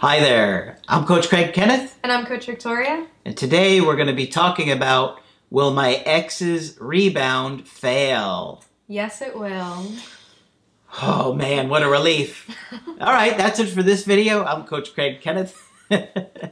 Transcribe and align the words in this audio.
Hi 0.00 0.18
there, 0.18 0.78
I'm 0.88 1.04
Coach 1.04 1.28
Craig 1.28 1.52
Kenneth. 1.52 1.98
And 2.02 2.10
I'm 2.10 2.24
Coach 2.24 2.46
Victoria. 2.46 3.06
And 3.26 3.36
today 3.36 3.82
we're 3.82 3.96
going 3.96 4.08
to 4.08 4.14
be 4.14 4.26
talking 4.26 4.70
about 4.70 5.20
Will 5.50 5.74
my 5.74 5.96
ex's 6.06 6.78
rebound 6.80 7.68
fail? 7.68 8.64
Yes, 8.88 9.20
it 9.20 9.38
will. 9.38 9.92
Oh 11.02 11.34
man, 11.34 11.68
what 11.68 11.82
a 11.82 11.86
relief. 11.86 12.48
All 12.72 13.12
right, 13.12 13.36
that's 13.36 13.58
it 13.58 13.66
for 13.66 13.82
this 13.82 14.06
video. 14.06 14.42
I'm 14.42 14.64
Coach 14.64 14.94
Craig 14.94 15.20
Kenneth. 15.20 15.62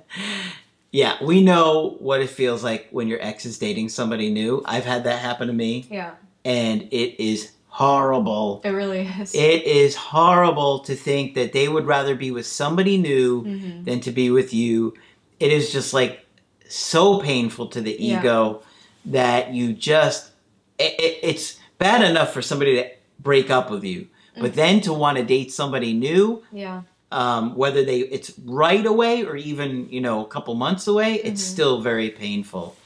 yeah, 0.92 1.16
we 1.24 1.42
know 1.42 1.96
what 2.00 2.20
it 2.20 2.28
feels 2.28 2.62
like 2.62 2.88
when 2.90 3.08
your 3.08 3.22
ex 3.22 3.46
is 3.46 3.56
dating 3.56 3.88
somebody 3.88 4.30
new. 4.30 4.60
I've 4.66 4.84
had 4.84 5.04
that 5.04 5.20
happen 5.20 5.46
to 5.46 5.54
me. 5.54 5.86
Yeah. 5.90 6.16
And 6.44 6.82
it 6.82 7.18
is 7.18 7.52
horrible. 7.68 8.60
It 8.64 8.70
really 8.70 9.00
is. 9.20 9.34
It 9.34 9.62
is 9.64 9.94
horrible 9.94 10.80
to 10.80 10.94
think 10.94 11.34
that 11.34 11.52
they 11.52 11.68
would 11.68 11.86
rather 11.86 12.14
be 12.14 12.30
with 12.30 12.46
somebody 12.46 12.96
new 12.96 13.44
Mhm. 13.44 13.84
than 13.84 14.00
to 14.00 14.10
be 14.10 14.30
with 14.30 14.52
you. 14.52 14.94
It 15.38 15.52
is 15.52 15.70
just 15.72 15.92
like 15.94 16.26
so 16.68 17.18
painful 17.20 17.66
to 17.68 17.80
the 17.80 17.96
Yeah. 17.98 18.18
ego 18.20 18.62
that 19.04 19.52
you 19.54 19.72
just 19.72 20.30
it, 20.78 20.94
it, 21.00 21.18
it's 21.22 21.58
bad 21.78 22.08
enough 22.08 22.32
for 22.32 22.40
somebody 22.40 22.76
to 22.76 22.88
break 23.18 23.50
up 23.50 23.68
with 23.68 23.82
you, 23.82 24.06
but 24.40 24.54
then 24.54 24.80
to 24.82 24.92
want 24.92 25.18
to 25.18 25.24
date 25.24 25.50
somebody 25.52 25.92
new, 25.92 26.42
yeah. 26.52 26.82
um, 27.10 27.56
whether 27.56 27.84
they 27.84 27.98
it's 28.00 28.32
right 28.44 28.86
away 28.86 29.24
or 29.24 29.34
even 29.36 29.88
you 29.90 30.00
know 30.00 30.20
a 30.24 30.28
couple 30.28 30.54
months 30.54 30.86
away, 30.86 31.14
it's 31.24 31.42
Mhm. 31.42 31.52
still 31.52 31.80
very 31.80 32.10
painful. 32.10 32.76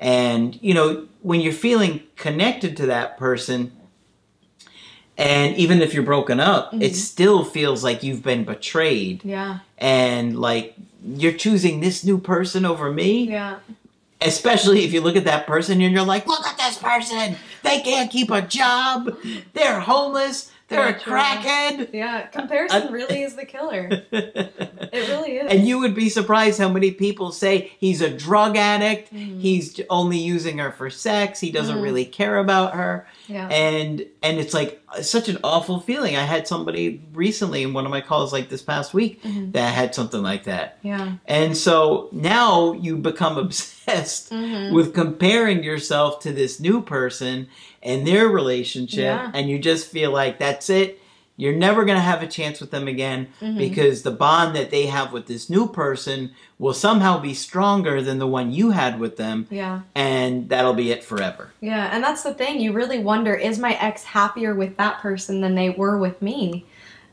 And 0.00 0.58
you 0.62 0.72
know 0.74 1.04
when 1.22 1.40
you're 1.42 1.52
feeling 1.52 2.00
connected 2.16 2.76
to 2.78 2.86
that 2.86 3.18
person, 3.18 3.72
and 5.16 5.56
even 5.56 5.80
if 5.82 5.94
you're 5.94 6.02
broken 6.02 6.40
up, 6.40 6.72
it 6.74 6.92
Mhm. 6.92 6.94
still 6.94 7.44
feels 7.44 7.84
like 7.84 8.02
you've 8.02 8.22
been 8.22 8.44
betrayed, 8.44 9.20
Yeah. 9.24 9.58
and 9.78 10.38
like 10.40 10.74
you're 11.06 11.32
choosing 11.32 11.80
this 11.80 12.02
new 12.04 12.18
person 12.18 12.64
over 12.64 12.90
me. 12.92 13.28
Yeah. 13.30 13.56
Especially 14.20 14.84
if 14.84 14.92
you 14.92 15.00
look 15.02 15.16
at 15.16 15.24
that 15.26 15.46
person 15.46 15.80
and 15.82 15.92
you're 15.92 16.02
like, 16.02 16.26
look 16.26 16.46
at 16.46 16.56
this 16.56 16.78
person. 16.78 17.36
They 17.62 17.80
can't 17.80 18.10
keep 18.10 18.30
a 18.30 18.40
job. 18.40 19.14
They're 19.52 19.80
homeless. 19.80 20.50
They're 20.68 20.88
a 20.88 20.94
crackhead. 20.94 21.92
Yeah. 21.92 22.22
Comparison 22.28 22.88
Uh, 22.88 22.90
really 22.90 23.22
is 23.22 23.34
the 23.36 23.44
killer. 23.44 23.88
It 24.94 25.08
really 25.08 25.38
is. 25.38 25.50
and 25.52 25.66
you 25.66 25.80
would 25.80 25.94
be 25.94 26.08
surprised 26.08 26.60
how 26.60 26.68
many 26.68 26.92
people 26.92 27.32
say 27.32 27.72
he's 27.80 28.00
a 28.00 28.08
drug 28.08 28.56
addict. 28.56 29.12
Mhm. 29.12 29.40
He's 29.40 29.80
only 29.90 30.18
using 30.18 30.58
her 30.58 30.70
for 30.70 30.88
sex. 30.88 31.40
He 31.40 31.50
doesn't 31.50 31.78
Mhm. 31.78 31.82
really 31.82 32.04
care 32.04 32.38
about 32.38 32.74
her. 32.74 33.04
Yeah. 33.26 33.48
And 33.48 34.06
and 34.22 34.38
it's 34.38 34.54
like 34.54 34.80
such 35.02 35.28
an 35.28 35.38
awful 35.42 35.80
feeling. 35.80 36.14
I 36.16 36.22
had 36.22 36.46
somebody 36.46 37.00
recently 37.12 37.64
in 37.64 37.72
one 37.72 37.84
of 37.86 37.90
my 37.90 38.00
calls 38.00 38.32
like 38.32 38.48
this 38.50 38.62
past 38.62 38.94
week 38.94 39.20
Mhm. 39.24 39.52
that 39.52 39.74
had 39.74 39.94
something 39.96 40.22
like 40.22 40.44
that. 40.44 40.78
Yeah. 40.82 41.14
And 41.26 41.56
so 41.56 42.08
now 42.12 42.72
you 42.74 42.96
become 42.96 43.36
obsessed 43.36 43.73
Mhm. 43.86 44.72
with 44.72 44.94
comparing 44.94 45.62
yourself 45.62 46.20
to 46.20 46.32
this 46.32 46.58
new 46.60 46.80
person 46.80 47.48
and 47.82 48.06
their 48.06 48.28
relationship 48.28 48.98
Yeah. 48.98 49.30
and 49.34 49.48
you 49.48 49.58
just 49.58 49.86
feel 49.90 50.10
like 50.10 50.38
that's 50.38 50.70
it 50.70 51.00
you're 51.36 51.52
never 51.52 51.84
going 51.84 51.96
to 51.96 52.00
have 52.02 52.22
a 52.22 52.28
chance 52.28 52.60
with 52.60 52.70
them 52.70 52.86
again 52.86 53.26
Mhm. 53.42 53.58
because 53.58 54.02
the 54.02 54.12
bond 54.12 54.54
that 54.54 54.70
they 54.70 54.86
have 54.86 55.12
with 55.12 55.26
this 55.26 55.50
new 55.50 55.66
person 55.66 56.30
will 56.60 56.72
somehow 56.72 57.18
be 57.18 57.34
stronger 57.34 58.00
than 58.00 58.20
the 58.20 58.26
one 58.26 58.52
you 58.52 58.70
had 58.70 59.00
with 59.00 59.16
them 59.16 59.46
Yeah. 59.50 59.80
and 59.96 60.48
that'll 60.48 60.74
be 60.74 60.92
it 60.92 61.02
forever 61.02 61.50
Yeah. 61.60 61.88
And 61.92 62.04
that's 62.04 62.22
the 62.22 62.34
thing. 62.34 62.60
You 62.60 62.72
really 62.72 63.00
wonder 63.00 63.34
is 63.34 63.58
my 63.58 63.72
ex 63.80 64.04
happier 64.04 64.54
with 64.54 64.76
that 64.76 65.00
person 65.00 65.40
than 65.40 65.56
they 65.56 65.70
were 65.70 65.98
with 65.98 66.22
me? 66.22 66.66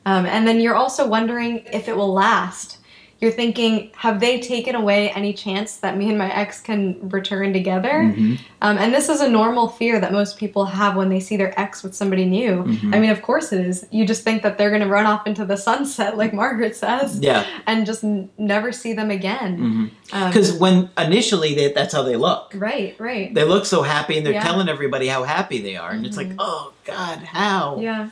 Um, 0.05 0.25
and 0.27 0.47
then 0.47 0.59
you're 0.59 0.75
also 0.75 1.07
wondering 1.07 1.63
if 1.73 1.87
it 1.87 1.95
will 1.97 2.13
last. 2.13 2.77
You're 3.21 3.31
thinking, 3.31 3.91
have 3.97 4.19
they 4.19 4.39
taken 4.39 4.73
away 4.73 5.11
any 5.11 5.31
chance 5.31 5.77
that 5.77 5.95
me 5.95 6.09
and 6.09 6.17
my 6.17 6.33
ex 6.33 6.59
can 6.59 6.97
return 7.09 7.53
together? 7.53 8.11
Mhm. 8.15 8.39
Um, 8.63 8.77
and 8.79 8.91
this 8.91 9.09
is 9.09 9.21
a 9.21 9.29
normal 9.29 9.67
fear 9.67 9.99
that 9.99 10.11
most 10.11 10.37
people 10.39 10.65
have 10.65 10.95
when 10.95 11.09
they 11.09 11.19
see 11.19 11.37
their 11.37 11.53
ex 11.59 11.83
with 11.83 11.93
somebody 11.93 12.25
new. 12.25 12.63
Mhm. 12.63 12.95
I 12.95 12.99
mean, 12.99 13.11
of 13.11 13.21
course 13.21 13.53
it 13.53 13.61
is. 13.63 13.85
You 13.91 14.05
just 14.07 14.23
think 14.23 14.41
that 14.41 14.57
they're 14.57 14.69
going 14.71 14.81
to 14.81 14.87
run 14.89 15.05
off 15.05 15.27
into 15.27 15.45
the 15.45 15.55
sunset, 15.55 16.17
like 16.17 16.33
Margaret 16.33 16.75
says, 16.75 17.19
yeah 17.21 17.43
and 17.67 17.85
just 17.85 18.03
n- 18.03 18.29
never 18.39 18.71
see 18.71 18.93
them 18.93 19.11
again. 19.11 19.91
Um, 20.11 20.27
because 20.31 20.53
when 20.53 20.89
initially 20.97 21.53
they, 21.53 21.71
that's 21.71 21.93
how 21.93 22.01
they 22.01 22.15
look 22.15 22.53
right, 22.55 22.95
right. 22.97 23.31
they 23.35 23.43
look 23.43 23.65
so 23.67 23.83
happy 23.83 24.17
and 24.17 24.25
they're 24.25 24.33
Yeah. 24.33 24.43
telling 24.43 24.67
everybody 24.67 25.07
how 25.07 25.23
happy 25.23 25.61
they 25.61 25.75
are 25.77 25.91
and 25.91 26.05
it's 26.07 26.17
like 26.17 26.29
Mhm. 26.29 26.35
oh 26.39 26.73
god 26.85 27.19
how 27.19 27.77
Yeah. 27.79 28.07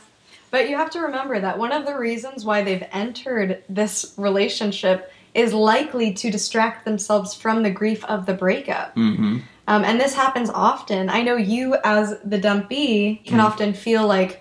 But 0.50 0.68
you 0.68 0.76
have 0.76 0.90
to 0.90 1.00
remember 1.00 1.40
that 1.40 1.58
one 1.58 1.72
of 1.72 1.86
the 1.86 1.96
reasons 1.96 2.44
why 2.44 2.62
they've 2.62 2.84
entered 2.92 3.62
this 3.68 4.14
relationship 4.16 5.12
is 5.34 5.52
likely 5.54 6.12
to 6.14 6.30
distract 6.30 6.84
themselves 6.84 7.34
from 7.34 7.62
the 7.62 7.70
grief 7.70 8.04
of 8.06 8.26
the 8.26 8.34
breakup. 8.34 8.94
hmm 8.94 9.38
Um, 9.68 9.84
and 9.84 10.00
this 10.00 10.14
happens 10.14 10.50
often. 10.50 11.08
I 11.08 11.22
know 11.22 11.36
you, 11.36 11.76
as 11.84 12.18
the 12.24 12.38
dumpee, 12.38 13.22
can 13.24 13.38
Mhm. 13.38 13.44
often 13.44 13.72
feel 13.72 14.04
like, 14.04 14.40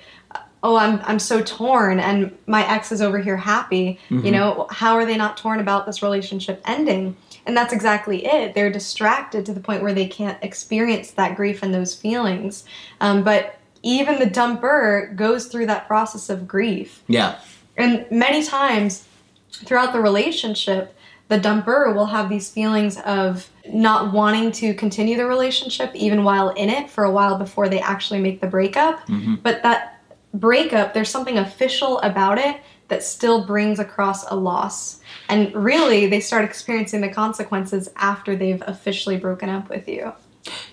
oh, 0.63 0.75
I'm, 0.75 0.99
I'm 1.05 1.19
so 1.19 1.41
torn, 1.41 1.99
and 1.99 2.35
my 2.47 2.67
ex 2.67 2.91
is 2.91 2.99
over 3.01 3.19
here 3.19 3.37
happy. 3.37 3.99
You 4.09 4.17
Mhm. 4.23 4.31
know, 4.31 4.67
how 4.71 4.95
are 4.95 5.05
they 5.05 5.15
not 5.17 5.37
torn 5.37 5.59
about 5.59 5.85
this 5.85 6.01
relationship 6.01 6.61
ending? 6.65 7.15
And 7.45 7.55
that's 7.55 7.71
exactly 7.71 8.25
it. 8.25 8.55
They're 8.55 8.71
distracted 8.71 9.45
to 9.45 9.53
the 9.53 9.59
point 9.59 9.83
where 9.83 9.93
they 9.93 10.07
can't 10.07 10.37
experience 10.41 11.11
that 11.11 11.35
grief 11.35 11.61
and 11.61 11.73
those 11.75 11.93
feelings. 11.93 12.63
Um, 12.99 13.21
but 13.21 13.58
even 13.83 14.19
the 14.19 14.25
dumper 14.25 15.15
goes 15.15 15.47
through 15.47 15.65
that 15.67 15.87
process 15.87 16.29
of 16.29 16.47
grief. 16.47 17.03
yeah 17.07 17.39
And 17.77 18.05
many 18.11 18.43
times 18.43 19.05
throughout 19.51 19.93
the 19.93 19.99
relationship, 19.99 20.95
the 21.27 21.39
dumper 21.39 21.93
will 21.93 22.07
have 22.07 22.27
these 22.29 22.49
feelings 22.49 22.99
of 23.01 23.49
not 23.71 24.11
wanting 24.13 24.51
to 24.53 24.73
continue 24.73 25.15
the 25.15 25.25
relationship 25.25 25.91
even 25.93 26.23
while 26.23 26.49
in 26.49 26.69
it 26.69 26.89
for 26.89 27.03
a 27.03 27.11
while 27.11 27.37
before 27.37 27.69
they 27.69 27.79
actually 27.79 28.19
make 28.19 28.41
the 28.41 28.47
breakup. 28.47 29.07
hmm 29.07 29.35
But 29.35 29.63
that 29.63 30.01
breakup, 30.33 30.93
there's 30.93 31.09
something 31.09 31.37
official 31.37 31.99
about 31.99 32.37
it 32.37 32.61
that 32.87 33.03
still 33.03 33.45
brings 33.45 33.79
across 33.79 34.29
a 34.31 34.35
loss. 34.35 34.99
And 35.29 35.53
really, 35.53 36.07
they 36.07 36.19
start 36.19 36.43
experiencing 36.43 37.01
the 37.01 37.09
consequences 37.09 37.89
after 37.95 38.35
they've 38.35 38.63
officially 38.65 39.17
broken 39.17 39.49
up 39.49 39.69
with 39.69 39.87
you. 39.87 40.11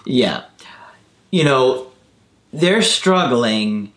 Yeah. 0.07 0.45
You 1.31 1.45
know, 1.45 1.89
they're 2.53 2.83
struggling, 2.83 3.93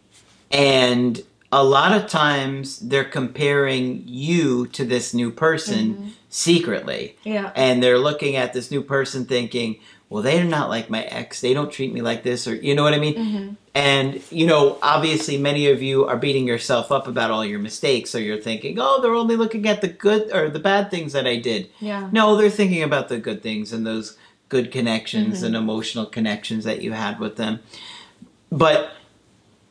and 0.51 1.21
a 1.51 1.63
lot 1.63 1.91
of 1.93 2.07
times 2.09 2.79
they're 2.79 3.03
comparing 3.03 4.03
you 4.05 4.67
to 4.67 4.85
this 4.85 5.13
new 5.13 5.31
person 5.31 6.13
secretly. 6.29 7.15
Yeah. 7.23 7.51
And 7.55 7.81
they're 7.81 7.97
looking 7.97 8.35
at 8.35 8.53
this 8.53 8.69
new 8.69 8.81
person 8.83 9.25
thinking, 9.25 9.79
well, 10.09 10.21
they're 10.23 10.43
not 10.43 10.69
like 10.69 10.89
my 10.89 11.03
ex. 11.03 11.41
They 11.41 11.53
don't 11.53 11.71
treat 11.71 11.91
me 11.93 12.01
like 12.01 12.23
this, 12.23 12.47
or 12.47 12.55
you 12.55 12.75
know 12.75 12.83
what 12.83 12.93
I 12.93 12.99
mean? 12.99 13.15
hmm 13.15 13.53
And, 13.75 14.21
you 14.31 14.45
know, 14.45 14.77
obviously 14.83 15.37
many 15.37 15.67
of 15.67 15.81
you 15.81 16.05
are 16.05 16.17
beating 16.17 16.45
yourself 16.47 16.91
up 16.91 17.07
about 17.07 17.31
all 17.31 17.45
your 17.45 17.59
mistakes. 17.59 18.09
So 18.11 18.17
you're 18.17 18.41
thinking, 18.41 18.77
oh, 18.79 19.01
they're 19.01 19.13
only 19.15 19.35
looking 19.35 19.67
at 19.67 19.81
the 19.81 19.87
good 19.87 20.31
or 20.33 20.49
the 20.49 20.59
bad 20.59 20.89
things 20.91 21.13
that 21.13 21.25
I 21.27 21.37
did. 21.37 21.69
Yeah. 21.79 22.09
No, 22.11 22.35
they're 22.35 22.49
thinking 22.49 22.83
about 22.83 23.09
the 23.09 23.17
good 23.19 23.41
things 23.41 23.71
and 23.73 23.85
those 23.87 24.17
good 24.49 24.71
connections 24.71 25.41
Mhm. 25.41 25.45
and 25.47 25.55
emotional 25.55 26.05
connections 26.07 26.63
that 26.65 26.81
you 26.81 26.91
had 26.93 27.19
with 27.19 27.35
them. 27.37 27.59
But 28.51 28.91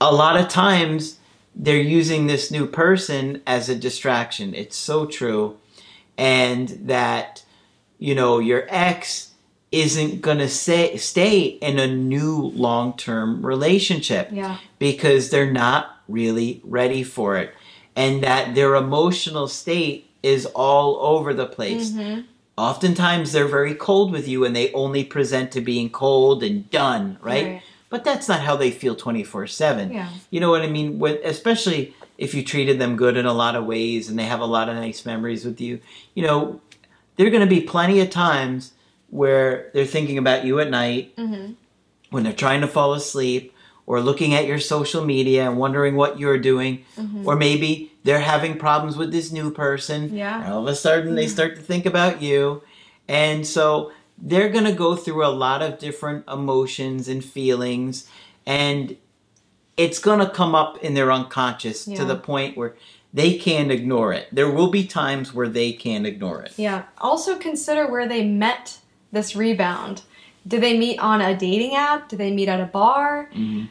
a 0.01 0.13
lot 0.15 0.39
of 0.41 0.49
times 0.49 1.19
they're 1.55 1.77
using 1.81 2.27
this 2.27 2.51
new 2.51 2.67
person 2.67 3.43
as 3.47 3.69
a 3.69 3.75
distraction. 3.75 4.55
It's 4.55 4.77
so 4.77 5.07
true. 5.07 5.57
And 6.17 6.69
that, 6.85 7.45
you 7.99 8.15
know, 8.15 8.39
your 8.39 8.67
ex 8.69 9.33
isn't 9.71 10.23
going 10.23 10.39
to 10.39 10.49
say, 10.49 10.97
stay 10.97 11.43
in 11.43 11.79
a 11.79 11.87
new 11.87 12.37
long 12.55 12.97
term 12.97 13.45
relationship 13.45 14.31
Yeah. 14.33 14.59
because 14.79 15.31
they're 15.31 15.51
not 15.53 15.97
really 16.09 16.61
ready 16.65 17.03
for 17.03 17.37
it. 17.37 17.53
And 17.95 18.23
that 18.23 18.55
their 18.55 18.75
emotional 18.77 19.49
state 19.49 20.09
is 20.23 20.47
all 20.47 20.97
over 21.01 21.35
the 21.35 21.47
place. 21.47 21.91
Mhm. 21.91 22.25
Oftentimes 22.57 23.33
they're 23.33 23.47
very 23.47 23.75
cold 23.75 24.11
with 24.11 24.27
you 24.27 24.45
and 24.45 24.55
they 24.57 24.73
only 24.73 25.05
present 25.05 25.53
to 25.53 25.61
being 25.61 25.91
cold 25.91 26.43
and 26.43 26.69
done, 26.71 27.19
right? 27.21 27.61
But 27.91 28.05
that's 28.05 28.29
not 28.29 28.41
how 28.41 28.57
they 28.57 28.71
feel 28.71 28.95
24/7. 28.97 29.93
Yeah. 29.93 30.09
You 30.31 30.41
know 30.41 30.51
what 30.51 30.63
I 30.63 30.67
mean? 30.69 31.03
Especially 31.25 31.95
if 32.19 32.35
you 32.35 32.43
treated 32.45 32.79
them 32.79 32.97
good 32.97 33.17
in 33.17 33.27
a 33.27 33.33
lot 33.33 33.55
of 33.57 33.65
ways 33.65 34.09
and 34.09 34.19
they 34.19 34.25
have 34.25 34.41
a 34.41 34.45
lot 34.47 34.69
of 34.69 34.75
nice 34.77 35.07
memories 35.07 35.45
with 35.45 35.61
you. 35.61 35.81
You 36.15 36.25
know, 36.27 36.61
there're 37.17 37.31
going 37.31 37.49
to 37.49 37.55
be 37.55 37.61
plenty 37.61 38.01
of 38.01 38.11
times 38.11 38.73
where 39.11 39.71
they're 39.73 39.87
thinking 39.87 40.19
about 40.19 40.45
you 40.45 40.59
at 40.61 40.71
night 40.71 41.17
Mm-hmm. 41.17 41.53
when 42.11 42.25
they're 42.25 42.33
trying 42.33 42.61
to 42.61 42.67
fall 42.67 42.93
asleep 42.95 43.55
or 43.87 44.01
looking 44.01 44.35
at 44.35 44.47
your 44.47 44.59
social 44.59 45.03
media 45.05 45.49
and 45.49 45.57
wondering 45.59 45.97
what 45.97 46.19
you're 46.19 46.39
doing 46.39 46.85
Mm-hmm. 46.99 47.27
or 47.27 47.37
maybe 47.37 47.93
they're 48.05 48.21
having 48.21 48.59
problems 48.59 48.97
with 48.97 49.13
this 49.13 49.31
new 49.33 49.51
person 49.51 50.15
Yeah. 50.15 50.53
all 50.53 50.61
of 50.63 50.67
a 50.69 50.75
sudden 50.75 51.15
they 51.15 51.27
start 51.27 51.57
to 51.57 51.63
think 51.63 51.87
about 51.87 52.21
you 52.21 52.63
and 53.09 53.47
so 53.47 53.93
they're 54.21 54.49
going 54.49 54.65
to 54.65 54.73
go 54.73 54.97
through 54.97 55.25
a 55.25 55.29
lot 55.29 55.63
of 55.63 55.79
different 55.79 56.25
emotions 56.29 57.09
and 57.09 57.25
feelings 57.25 58.09
and 58.47 58.97
it's 59.77 59.99
going 60.01 60.19
to 60.19 60.29
come 60.29 60.55
up 60.55 60.77
in 60.79 60.95
their 60.95 61.13
unconscious 61.13 61.87
Yeah. 61.87 61.99
to 61.99 62.05
the 62.05 62.17
point 62.17 62.57
where 62.57 62.75
they 63.15 63.39
can't 63.39 63.71
ignore 63.71 64.13
it 64.13 64.27
there 64.33 64.51
will 64.51 64.71
be 64.71 64.85
times 64.87 65.33
where 65.33 65.49
they 65.49 65.73
can't 65.73 66.07
ignore 66.07 66.43
it 66.43 66.53
Yeah. 66.57 66.83
Also 66.99 67.37
consider 67.37 67.87
where 67.91 68.09
they 68.09 68.25
met 68.25 68.79
this 69.13 69.35
rebound. 69.35 70.03
Did 70.47 70.63
they 70.63 70.77
meet 70.79 70.99
on 70.99 71.21
a 71.21 71.37
dating 71.37 71.75
app? 71.75 72.09
Did 72.09 72.19
they 72.19 72.31
meet 72.33 72.49
at 72.49 72.61
a 72.61 72.67
bar? 72.67 73.31
Mhm. 73.35 73.69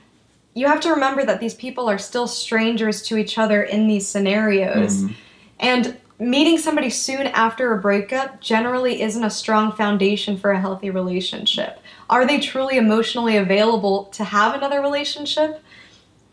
You 0.56 0.66
have 0.68 0.80
to 0.82 0.90
remember 0.90 1.24
that 1.26 1.40
these 1.40 1.54
people 1.54 1.88
are 1.90 2.00
still 2.00 2.28
strangers 2.28 3.04
to 3.04 3.18
each 3.18 3.38
other 3.38 3.62
in 3.62 3.88
these 3.88 4.08
scenarios. 4.08 5.04
Mhm. 5.04 5.14
And 5.60 5.98
meeting 6.20 6.58
somebody 6.58 6.90
soon 6.90 7.28
after 7.28 7.74
a 7.74 7.82
breakup 7.82 8.42
generally 8.42 9.02
isn't 9.02 9.24
a 9.24 9.30
strong 9.30 9.72
foundation 9.72 10.38
for 10.38 10.52
a 10.52 10.60
healthy 10.60 10.90
relationship. 10.90 11.80
Are 12.10 12.26
they 12.26 12.40
truly 12.40 12.78
emotionally 12.78 13.38
available 13.38 14.06
to 14.06 14.24
have 14.24 14.56
another 14.56 14.82
relationship? 14.82 15.62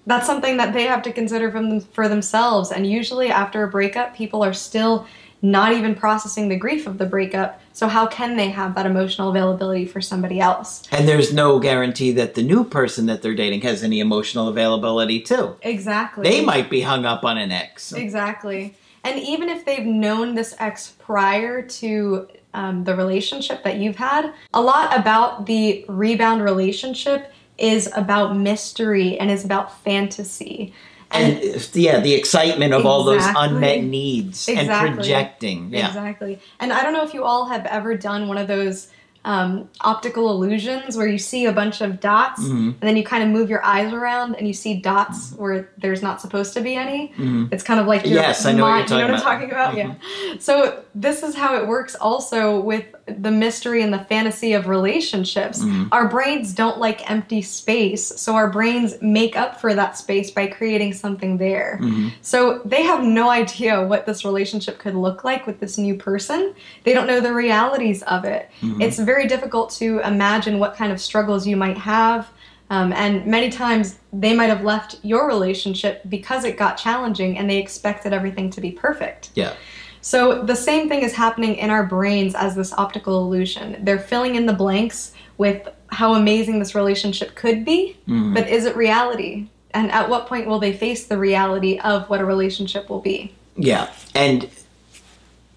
That's 0.07 0.27
something 0.27 0.57
that 0.59 0.73
they 0.73 0.85
have 0.85 1.03
to 1.03 1.13
consider 1.13 1.51
from 1.51 1.69
them, 1.71 1.81
for 1.81 2.09
themselves. 2.09 2.71
And 2.71 2.87
usually, 2.87 3.29
after 3.31 3.63
a 3.63 3.69
breakup, 3.69 4.15
people 4.15 4.45
are 4.45 4.53
still 4.53 5.07
not 5.41 5.73
even 5.73 5.95
processing 5.95 6.49
the 6.49 6.57
grief 6.57 6.87
of 6.87 6.97
the 6.99 7.05
breakup. 7.07 7.61
So, 7.73 7.89
how 7.89 8.07
can 8.07 8.37
they 8.37 8.51
have 8.51 8.75
that 8.75 8.87
emotional 8.87 9.31
availability 9.31 9.87
for 9.87 10.01
somebody 10.01 10.41
else? 10.41 10.83
and 10.93 11.09
there's 11.09 11.33
no 11.33 11.59
guarantee 11.59 12.13
that 12.13 12.35
the 12.35 12.43
new 12.43 12.65
person 12.65 13.07
that 13.07 13.21
they're 13.23 13.35
dating 13.35 13.63
has 13.63 13.83
any 13.83 14.01
emotional 14.01 14.49
availability 14.49 15.21
too 15.21 15.57
Exactly. 15.63 16.23
they 16.23 16.43
might 16.45 16.71
be 16.71 16.83
hung 16.83 17.05
up 17.05 17.25
on 17.25 17.37
an 17.37 17.51
ex 17.51 17.93
Exactly. 17.93 18.75
And 19.05 19.21
even 19.21 19.49
if 19.49 19.65
they've 19.65 19.85
known 19.85 20.35
this 20.35 20.55
ex 20.59 20.95
prior 20.99 21.63
to 21.63 22.27
um, 22.55 22.85
the 22.85 22.97
relationship 22.97 23.63
that 23.65 23.77
you've 23.77 23.97
had, 23.97 24.33
a 24.55 24.63
lot 24.63 24.99
about 24.99 25.47
the 25.47 25.85
rebound 25.89 26.43
relationship 26.43 27.33
is 27.59 27.91
about 27.95 28.37
mystery 28.37 29.19
and 29.19 29.31
is 29.31 29.45
about 29.45 29.79
fantasy. 29.83 30.73
and 31.11 31.41
yeah, 31.75 32.01
the 32.01 32.15
excitement 32.15 32.75
of 32.75 32.87
all 32.87 33.05
those 33.05 33.25
unmet 33.37 33.85
needs 33.85 34.49
and 34.49 34.69
projecting. 34.69 35.73
Yeah. 35.73 35.89
Exactly. 35.89 36.41
And 36.59 36.73
I 36.73 36.83
don't 36.83 36.93
know 36.93 37.05
if 37.05 37.15
you 37.15 37.23
all 37.25 37.47
have 37.47 37.67
ever 37.67 37.97
done 37.97 38.27
one 38.27 38.39
of 38.39 38.49
those 38.49 38.89
um, 39.25 39.69
optical 39.81 40.31
illusions 40.31 40.97
where 40.97 41.07
you 41.07 41.19
see 41.19 41.47
a 41.47 41.53
bunch 41.53 41.81
of 41.81 41.99
dots 42.01 42.43
Mhm. 42.43 42.69
and 42.69 42.81
then 42.81 42.97
you 42.97 43.05
kind 43.05 43.23
of 43.23 43.31
move 43.31 43.49
your 43.49 43.65
eyes 43.65 43.93
around 43.93 44.35
and 44.35 44.47
you 44.47 44.53
see 44.53 44.75
dots 44.75 45.33
where 45.37 45.69
there's 45.79 46.03
not 46.03 46.21
supposed 46.21 46.53
to 46.55 46.61
be 46.61 46.75
any. 46.75 47.13
Mhm. 47.17 47.49
It's 47.53 47.63
kind 47.63 47.81
of 47.81 47.87
like 47.87 48.03
Yes, 48.05 48.45
I 48.45 48.53
know 48.53 48.65
what 48.65 48.91
you're 48.91 48.99
you 49.01 49.05
know 49.07 49.13
what 49.13 49.21
I'm 49.21 49.25
talking 49.25 49.51
about. 49.51 49.77
Yeah. 49.77 49.95
So 50.41 50.81
this 50.95 51.23
is 51.23 51.35
how 51.35 51.57
it 51.57 51.67
works 51.67 51.95
also 51.95 52.61
with 52.61 52.85
the 53.07 53.31
mystery 53.31 53.83
and 53.83 53.93
the 53.93 53.99
fantasy 53.99 54.55
of 54.55 54.67
relationships. 54.67 55.63
Mhm. 55.63 55.89
Our 55.93 56.09
brains 56.09 56.53
don't 56.55 56.79
like 56.79 57.09
empty 57.11 57.43
space, 57.43 58.13
so 58.17 58.35
our 58.35 58.49
brains 58.51 58.95
make 59.03 59.37
up 59.37 59.61
for 59.61 59.75
that 59.75 59.97
space 59.99 60.31
by 60.31 60.47
creating 60.47 60.93
something 60.95 61.37
there. 61.39 61.79
Mhm. 61.83 62.13
So 62.23 62.61
they 62.65 62.83
have 62.83 63.03
no 63.05 63.29
idea 63.31 63.83
what 63.87 64.07
this 64.07 64.25
relationship 64.25 64.79
could 64.79 64.95
look 64.95 65.23
like 65.25 65.47
with 65.47 65.61
this 65.61 65.77
new 65.79 65.95
person. 65.95 66.55
They 66.85 66.95
don't 66.95 67.07
know 67.07 67.21
the 67.21 67.33
realities 67.35 68.03
of 68.03 68.25
it. 68.25 68.51
It's 68.81 68.99
very 68.99 69.14
difficult 69.23 69.71
to 69.73 70.01
imagine 70.01 70.59
what 70.59 70.77
kind 70.77 70.93
of 70.93 71.01
struggles 71.01 71.47
you 71.47 71.57
might 71.57 71.79
have. 71.79 72.29
Um, 72.71 72.93
and 72.93 73.27
many 73.27 73.51
times 73.51 73.99
they 74.13 74.35
might 74.35 74.49
have 74.49 74.65
left 74.65 74.97
your 75.03 75.27
relationship 75.29 76.03
because 76.09 76.45
it 76.45 76.57
got 76.57 76.77
challenging 76.77 77.39
and 77.39 77.49
they 77.49 77.59
expected 77.59 78.13
everything 78.13 78.51
to 78.51 78.61
be 78.61 78.71
perfect. 78.71 79.31
Yeah. 79.35 79.55
So 80.01 80.43
the 80.43 80.57
same 80.57 80.89
thing 80.89 81.03
is 81.03 81.15
happening 81.15 81.57
in 81.57 81.71
our 81.71 81.85
brains 81.85 82.35
as 82.35 82.55
this 82.55 82.73
optical 82.75 83.25
illusion. 83.25 83.77
They're 83.85 83.99
filling 83.99 84.35
in 84.35 84.47
the 84.47 84.53
blanks 84.53 85.13
with 85.39 85.69
how 85.89 86.15
amazing 86.15 86.59
this 86.59 86.75
relationship 86.75 87.35
could 87.35 87.65
be, 87.65 87.97
Mhm. 88.09 88.35
but 88.35 88.49
is 88.49 88.67
it 88.67 88.77
reality? 88.77 89.47
And 89.73 89.91
at 89.91 90.09
what 90.09 90.27
point 90.27 90.47
will 90.47 90.59
they 90.59 90.73
face 90.73 91.05
the 91.07 91.19
reality 91.19 91.79
of 91.79 92.09
what 92.11 92.21
a 92.21 92.25
relationship 92.25 92.91
will 92.91 93.01
be? 93.01 93.33
Yeah. 93.57 93.89
And 94.15 94.49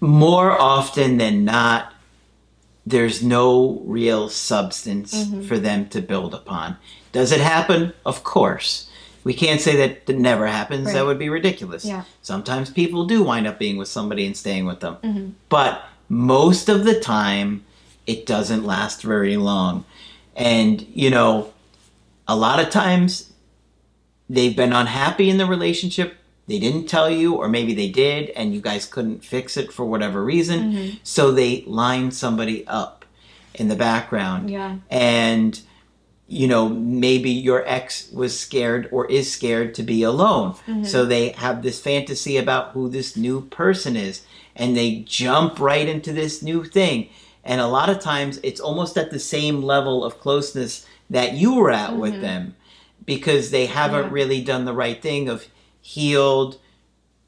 more 0.00 0.58
often 0.60 1.18
than 1.18 1.44
not, 1.44 1.92
there's 2.88 3.22
no 3.22 3.82
real 3.84 4.28
substance 4.28 5.12
Mm-hmm. 5.14 5.42
for 5.42 5.58
them 5.58 5.88
to 5.90 6.00
build 6.00 6.32
upon. 6.34 6.76
Does 7.12 7.32
it 7.32 7.40
happen? 7.40 7.92
Of 8.06 8.24
course. 8.24 8.88
We 9.24 9.34
can't 9.34 9.60
say 9.60 9.76
that 9.76 10.08
it 10.08 10.18
never 10.18 10.46
happens. 10.46 10.92
That 10.92 11.04
would 11.04 11.18
be 11.18 11.28
ridiculous. 11.28 11.84
Yeah. 11.84 12.04
Sometimes 12.22 12.70
people 12.70 13.04
do 13.04 13.22
wind 13.22 13.46
up 13.46 13.58
being 13.58 13.76
with 13.76 13.88
somebody 13.88 14.24
and 14.26 14.36
staying 14.36 14.64
with 14.64 14.80
them. 14.80 14.96
Mhm. 15.02 15.32
But 15.50 15.82
most 16.08 16.68
of 16.70 16.84
the 16.84 16.98
time, 16.98 17.64
it 18.06 18.24
doesn't 18.24 18.64
last 18.64 19.02
very 19.02 19.36
long. 19.36 19.84
And, 20.34 20.86
you 20.94 21.10
know, 21.10 21.52
a 22.26 22.36
lot 22.36 22.58
of 22.60 22.70
times 22.70 23.32
they've 24.30 24.56
been 24.56 24.72
unhappy 24.72 25.28
in 25.28 25.36
the 25.36 25.46
relationship. 25.46 26.16
They 26.48 26.58
didn't 26.58 26.86
tell 26.86 27.10
you, 27.10 27.34
or 27.34 27.48
maybe 27.48 27.74
they 27.74 27.90
did, 27.90 28.30
and 28.30 28.54
you 28.54 28.60
guys 28.60 28.86
couldn't 28.86 29.22
fix 29.22 29.56
it 29.56 29.70
for 29.70 29.84
whatever 29.84 30.24
reason. 30.24 30.72
Mm-hmm. 30.72 30.96
So 31.02 31.30
they 31.30 31.62
lined 31.66 32.14
somebody 32.14 32.66
up 32.66 33.04
in 33.54 33.68
the 33.68 33.76
background. 33.76 34.50
Yeah. 34.50 34.76
And, 34.90 35.60
you 36.26 36.46
know, 36.48 36.68
maybe 36.68 37.30
your 37.30 37.68
ex 37.68 38.10
was 38.12 38.38
scared 38.38 38.88
or 38.90 39.04
is 39.10 39.30
scared 39.30 39.74
to 39.74 39.82
be 39.82 40.02
alone. 40.02 40.52
Mm-hmm. 40.52 40.84
So 40.84 41.04
they 41.04 41.30
have 41.30 41.62
this 41.62 41.80
fantasy 41.80 42.38
about 42.38 42.70
who 42.72 42.88
this 42.88 43.14
new 43.14 43.42
person 43.42 43.94
is, 43.94 44.22
and 44.56 44.74
they 44.74 45.00
jump 45.00 45.60
right 45.60 45.86
into 45.86 46.12
this 46.14 46.42
new 46.42 46.64
thing. 46.64 47.10
And 47.44 47.60
a 47.60 47.68
lot 47.68 47.90
of 47.90 48.00
times 48.00 48.40
it's 48.42 48.60
almost 48.60 48.96
at 48.96 49.10
the 49.10 49.18
same 49.20 49.62
level 49.62 50.02
of 50.04 50.18
closeness 50.18 50.86
that 51.10 51.34
you 51.34 51.54
were 51.54 51.70
at 51.70 51.96
with 51.96 52.20
them 52.20 52.56
because 53.04 53.50
they 53.50 53.66
haven't 53.66 54.06
Mm-hmm. 54.06 54.16
Yeah. 54.16 54.24
really 54.24 54.42
done 54.42 54.64
the 54.64 54.74
right 54.74 55.00
thing 55.00 55.28
of 55.28 55.46
healed, 55.80 56.58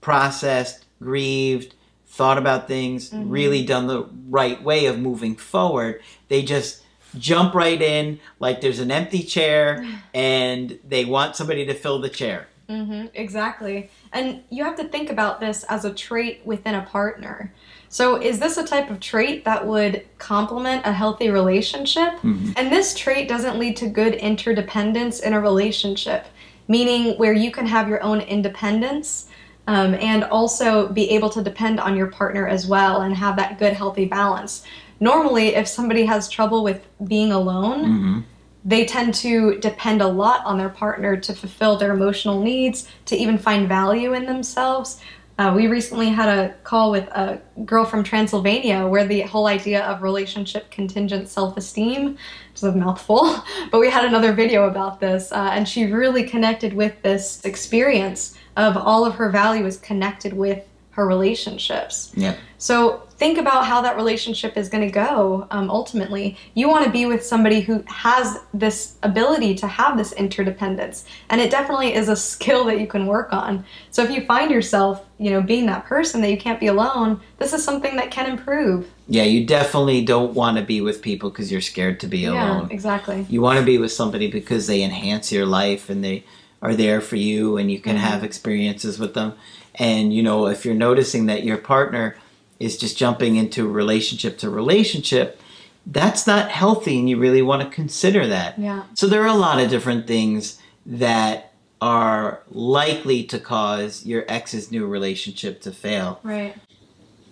processed, 0.01 0.85
grieved, 1.03 1.75
thought 2.07 2.39
about 2.39 2.67
things, 2.69 3.11
Mm-hmm. 3.11 3.31
really 3.31 3.65
done 3.65 3.87
the 3.87 4.07
right 4.29 4.63
way 4.63 4.87
of 4.87 4.99
moving 4.99 5.37
forward. 5.37 6.01
They 6.29 6.43
just 6.43 6.83
jump 7.19 7.55
right 7.55 7.81
in 7.83 8.21
like 8.39 8.61
there's 8.61 8.79
an 8.79 8.91
empty 8.91 9.23
chair 9.23 9.85
and 10.15 10.79
they 10.87 11.05
want 11.05 11.37
somebody 11.37 11.67
to 11.67 11.75
fill 11.75 12.01
the 12.01 12.09
chair. 12.09 12.47
hmm 12.69 13.07
exactly. 13.15 13.91
And 14.13 14.43
you 14.51 14.65
have 14.65 14.77
to 14.77 14.85
think 14.85 15.11
about 15.11 15.41
this 15.41 15.65
as 15.65 15.85
a 15.85 15.93
trait 15.93 16.43
within 16.45 16.75
a 16.75 16.83
partner. 16.83 17.53
So, 17.89 18.15
is 18.23 18.39
this 18.39 18.57
a 18.57 18.65
type 18.65 18.89
of 18.91 19.01
trait 19.01 19.45
that 19.45 19.67
would 19.67 20.07
complement 20.19 20.87
a 20.87 20.93
healthy 20.93 21.29
relationship? 21.31 22.13
Mhm. 22.23 22.53
And 22.57 22.71
this 22.71 22.95
trait 22.95 23.29
doesn't 23.29 23.59
lead 23.59 23.77
to 23.79 23.89
good 23.89 24.15
interdependence 24.15 25.19
in 25.19 25.33
a 25.33 25.41
relationship, 25.41 26.27
meaning 26.71 27.19
where 27.19 27.33
you 27.33 27.51
can 27.51 27.67
have 27.67 27.89
your 27.89 28.03
own 28.03 28.21
independence 28.21 29.27
um, 29.67 29.95
and 29.95 30.25
also 30.25 30.89
be 30.89 31.11
able 31.11 31.29
to 31.31 31.43
depend 31.43 31.81
on 31.81 31.97
your 31.97 32.07
partner 32.07 32.49
as 32.49 32.67
well 32.67 33.03
and 33.03 33.15
have 33.15 33.37
that 33.37 33.59
good, 33.59 33.73
healthy 33.73 34.05
balance. 34.05 34.65
Normally, 35.01 35.49
if 35.55 35.67
somebody 35.67 36.05
has 36.05 36.29
trouble 36.29 36.63
with 36.63 36.87
being 37.07 37.33
alone, 37.33 37.85
hmm 37.85 38.21
they 38.65 38.85
tend 38.85 39.15
to 39.15 39.59
depend 39.59 40.03
a 40.03 40.07
lot 40.07 40.45
on 40.45 40.59
their 40.59 40.69
partner 40.69 41.17
to 41.17 41.33
fulfill 41.33 41.77
their 41.77 41.93
emotional 41.93 42.43
needs, 42.43 42.87
to 43.07 43.17
even 43.17 43.39
find 43.39 43.69
value 43.69 44.13
in 44.13 44.27
themselves. 44.27 45.01
Uh, 45.41 45.55
we 45.55 45.69
recently 45.69 46.11
had 46.11 46.29
a 46.29 46.53
call 46.65 46.91
with 46.91 47.09
a 47.13 47.41
girl 47.65 47.87
from 47.87 48.05
Transylvania 48.05 48.87
where 48.87 49.07
the 49.07 49.23
whole 49.23 49.47
idea 49.47 49.83
of 49.87 50.03
relationship 50.03 50.71
contingent 50.71 51.31
self 51.31 51.57
esteem 51.57 52.19
is 52.55 52.63
a 52.63 52.71
mouthful, 52.73 53.43
but 53.73 53.79
we 53.79 53.89
had 53.89 54.05
another 54.05 54.35
video 54.35 54.69
about 54.69 55.01
this, 55.01 55.33
uh, 55.33 55.49
and 55.55 55.67
she 55.67 55.87
really 55.87 56.25
connected 56.25 56.75
with 56.75 57.01
this 57.01 57.43
experience 57.47 58.37
of 58.59 58.77
all 58.77 59.07
of 59.07 59.15
her 59.15 59.31
value 59.31 59.65
is 59.65 59.79
connected 59.79 60.35
with 60.35 60.63
her 60.93 61.07
relationships. 61.07 62.13
Yeah. 62.15 62.37
So 62.59 63.03
think 63.17 63.39
about 63.39 63.65
how 63.67 63.81
that 63.83 63.97
relationship 63.97 64.57
is 64.57 64.69
going 64.69 64.85
to 64.87 64.93
go 64.93 65.47
um, 65.51 65.71
ultimately. 65.71 66.37
You 66.55 66.69
want 66.69 66.85
to 66.85 66.91
be 66.91 67.07
with 67.07 67.25
somebody 67.25 67.61
who 67.61 67.83
has 67.87 68.39
this 68.53 68.97
ability 69.03 69.55
to 69.57 69.67
have 69.67 69.97
this 69.97 70.13
interdependence. 70.13 71.05
And 71.31 71.41
it 71.41 71.51
definitely 71.51 71.95
is 71.95 72.09
a 72.09 72.17
skill 72.33 72.65
that 72.65 72.81
you 72.81 72.87
can 72.87 73.07
work 73.07 73.33
on. 73.33 73.65
So 73.91 74.03
if 74.03 74.11
you 74.11 74.25
find 74.27 74.51
yourself, 74.51 75.05
you 75.19 75.31
know, 75.31 75.41
being 75.41 75.67
that 75.67 75.85
person 75.87 76.21
that 76.23 76.31
you 76.31 76.39
can't 76.39 76.59
be 76.61 76.67
alone, 76.67 77.21
this 77.39 77.53
is 77.53 77.63
something 77.65 77.97
that 77.97 78.11
can 78.11 78.29
improve. 78.29 78.91
Yeah, 79.09 79.25
you 79.25 79.47
definitely 79.47 80.05
don't 80.05 80.35
want 80.35 80.57
to 80.59 80.63
be 80.65 80.81
with 80.81 81.03
people 81.03 81.31
because 81.31 81.51
you're 81.53 81.61
scared 81.61 82.01
to 82.01 82.07
be 82.09 82.25
alone. 82.25 82.67
Yeah, 82.69 82.75
exactly. 82.75 83.27
You 83.29 83.41
want 83.43 83.59
to 83.59 83.65
be 83.65 83.79
with 83.79 83.93
somebody 83.93 84.31
because 84.31 84.67
they 84.67 84.83
enhance 84.83 85.31
your 85.33 85.47
life 85.47 85.89
and 85.89 86.03
they 86.05 86.25
are 86.63 86.75
there 86.75 87.01
for 87.01 87.17
you 87.17 87.57
and 87.57 87.71
you 87.71 87.81
can 87.81 87.97
Mhm. 87.97 88.01
have 88.01 88.23
experiences 88.23 88.99
with 88.99 89.15
them. 89.15 89.33
And 89.77 90.13
you 90.13 90.23
know, 90.23 90.47
if 90.47 90.65
you're 90.65 90.75
noticing 90.75 91.27
that 91.27 91.45
your 91.45 91.57
partner 91.57 92.17
is 92.59 92.77
just 92.77 92.99
jumping 92.99 93.37
into 93.37 93.67
relationship 93.69 94.39
to 94.39 94.51
relationship, 94.51 95.41
that's 95.87 96.27
not 96.27 96.51
healthy 96.51 96.99
and 96.99 97.09
you 97.09 97.19
really 97.19 97.43
want 97.43 97.63
to 97.63 97.69
consider 97.75 98.27
that. 98.27 98.59
Yeah. 98.59 98.85
So 98.95 99.07
there 99.07 99.23
are 99.23 99.27
a 99.29 99.35
lot 99.35 99.61
of 99.61 99.71
different 99.71 100.07
things 100.07 100.61
that 100.85 101.53
are 101.81 102.43
likely 102.51 103.25
to 103.25 103.39
cause 103.39 104.05
your 104.05 104.25
ex's 104.29 104.71
new 104.71 104.87
relationship 104.87 105.63
to 105.63 105.73
fail. 105.73 106.21
Right. 106.23 106.55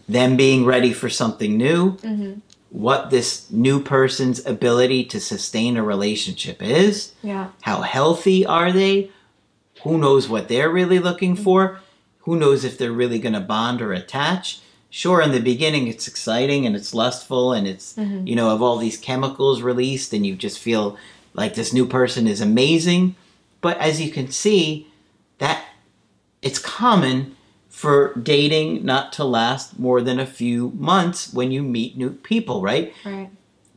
Them 0.08 0.36
being 0.38 0.64
ready 0.64 0.94
for 0.94 1.10
something 1.10 1.56
new, 1.56 1.90
hmm 1.92 2.34
what 2.70 3.08
this 3.08 3.50
new 3.50 3.80
person's 3.82 4.44
ability 4.44 5.02
to 5.02 5.18
sustain 5.18 5.78
a 5.78 5.82
relationship 5.82 6.62
is, 6.62 7.12
Yeah. 7.22 7.48
how 7.62 7.80
healthy 7.80 8.44
are 8.44 8.72
they, 8.72 9.10
who 9.84 9.96
knows 9.96 10.28
what 10.28 10.48
they're 10.48 10.68
really 10.68 10.98
looking 10.98 11.34
for, 11.34 11.80
who 12.28 12.36
knows 12.36 12.62
if 12.62 12.76
they're 12.76 12.92
really 12.92 13.18
going 13.18 13.32
to 13.32 13.40
bond 13.40 13.80
or 13.80 13.94
attach. 13.94 14.60
Sure, 14.90 15.22
in 15.22 15.32
the 15.32 15.40
beginning 15.40 15.88
it's 15.88 16.06
exciting 16.06 16.66
and 16.66 16.76
it's 16.76 16.92
lustful 16.92 17.54
and 17.54 17.66
it's, 17.66 17.94
hmm 17.94 18.26
you 18.26 18.36
know, 18.36 18.50
of 18.50 18.60
all 18.60 18.76
these 18.76 18.98
chemicals 18.98 19.62
released 19.62 20.12
and 20.12 20.26
you 20.26 20.36
just 20.36 20.58
feel 20.58 20.98
like 21.32 21.54
this 21.54 21.72
new 21.72 21.86
person 21.86 22.26
is 22.26 22.42
amazing. 22.42 23.14
But 23.62 23.78
as 23.78 23.98
you 24.02 24.10
can 24.10 24.30
see, 24.30 24.88
that 25.38 25.64
it's 26.42 26.58
common 26.58 27.34
for 27.70 28.12
dating 28.14 28.84
not 28.84 29.10
to 29.14 29.24
last 29.24 29.78
more 29.78 30.02
than 30.02 30.20
a 30.20 30.26
few 30.26 30.72
months 30.76 31.32
when 31.32 31.50
you 31.50 31.62
meet 31.62 31.96
new 31.96 32.10
people, 32.10 32.60
right? 32.60 32.92
Right. 33.06 33.30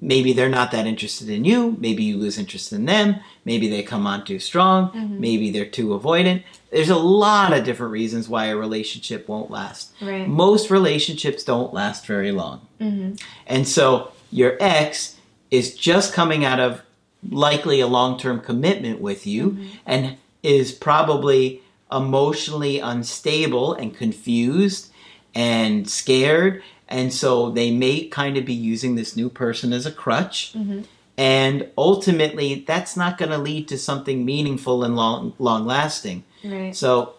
Maybe 0.03 0.33
they're 0.33 0.49
not 0.49 0.71
that 0.71 0.87
interested 0.87 1.29
in 1.29 1.45
you. 1.45 1.77
Maybe 1.79 2.03
you 2.03 2.17
lose 2.17 2.39
interest 2.39 2.73
in 2.73 2.85
them. 2.85 3.17
Maybe 3.45 3.67
they 3.69 3.83
come 3.83 4.07
on 4.07 4.25
too 4.25 4.39
strong. 4.39 4.89
Mhm. 4.91 5.19
Maybe 5.19 5.51
they're 5.51 5.65
too 5.65 5.89
avoidant. 5.89 6.41
There's 6.71 6.89
a 6.89 6.95
lot 6.97 7.53
of 7.53 7.63
different 7.63 7.91
reasons 7.91 8.27
why 8.27 8.45
a 8.47 8.55
relationship 8.57 9.27
won't 9.29 9.51
last. 9.51 9.91
Right. 10.01 10.27
Most 10.27 10.71
relationships 10.71 11.43
don't 11.43 11.71
last 11.73 12.05
very 12.07 12.31
long. 12.31 12.61
hmm 12.79 13.11
And 13.45 13.67
so 13.67 14.11
your 14.31 14.57
ex 14.59 15.15
is 15.51 15.75
just 15.75 16.13
coming 16.13 16.43
out 16.45 16.59
of 16.59 16.81
likely 17.29 17.79
a 17.79 17.87
long 17.87 18.17
term 18.17 18.39
commitment 18.39 19.01
with 19.01 19.27
you 19.27 19.51
Mhm. 19.51 19.67
and 19.85 20.15
is 20.41 20.71
probably 20.71 21.61
emotionally 21.91 22.79
unstable 22.79 23.73
and 23.73 23.95
confused 23.95 24.87
and 25.35 25.87
scared. 25.87 26.63
And 26.91 27.13
so 27.13 27.49
they 27.49 27.71
may 27.71 28.05
kind 28.07 28.37
of 28.37 28.45
be 28.45 28.53
using 28.53 28.95
this 28.95 29.15
new 29.15 29.29
person 29.29 29.73
as 29.73 29.85
a 29.85 29.91
crutch. 29.91 30.53
hmm 30.53 30.81
And 31.17 31.69
ultimately, 31.77 32.63
that's 32.67 32.95
not 32.97 33.17
going 33.17 33.31
to 33.31 33.37
lead 33.37 33.67
to 33.69 33.77
something 33.77 34.25
meaningful 34.25 34.83
and 34.83 34.95
long, 34.95 35.33
long 35.39 35.65
lasting. 35.65 36.23
Right. 36.43 36.75
So 36.75 37.13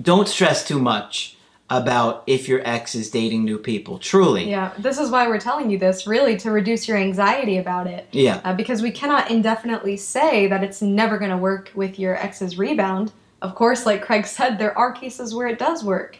don't 0.00 0.28
stress 0.28 0.66
too 0.66 0.78
much 0.78 1.36
about 1.68 2.22
if 2.26 2.48
your 2.48 2.60
ex 2.64 2.94
is 2.94 3.10
dating 3.10 3.44
new 3.44 3.58
people. 3.58 3.98
Truly. 3.98 4.48
Yeah. 4.48 4.72
This 4.78 4.98
is 4.98 5.10
why 5.10 5.26
we're 5.26 5.40
telling 5.40 5.68
you 5.68 5.78
this, 5.78 6.06
really, 6.06 6.36
to 6.38 6.50
reduce 6.52 6.86
your 6.86 6.96
anxiety 6.96 7.58
about 7.58 7.86
it. 7.88 8.06
Yeah. 8.12 8.40
uh, 8.44 8.54
because 8.54 8.82
we 8.82 8.92
cannot 8.92 9.30
indefinitely 9.30 9.96
say 9.96 10.46
that 10.46 10.62
it's 10.62 10.80
never 10.80 11.18
going 11.18 11.32
to 11.32 11.36
work 11.36 11.72
with 11.74 11.98
your 11.98 12.14
ex's 12.16 12.56
rebound. 12.56 13.12
Of 13.42 13.54
course, 13.54 13.84
like 13.84 14.00
Craig 14.02 14.26
said, 14.26 14.58
there 14.58 14.76
are 14.78 14.92
cases 14.92 15.34
where 15.34 15.48
it 15.48 15.58
does 15.58 15.82
work. 15.84 16.18